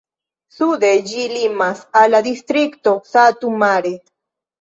Sude 0.53 0.87
ĝi 1.09 1.25
limas 1.33 1.83
al 2.01 2.09
la 2.13 2.21
distrikto 2.29 2.95
Satu 3.11 3.53
Mare. 3.65 3.93